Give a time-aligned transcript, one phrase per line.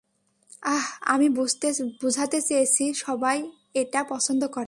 [0.63, 1.27] আহ, আমি
[2.01, 3.37] বুঝাতে চেয়েছি, সবাই
[3.73, 4.59] এটা পছন্দ করে।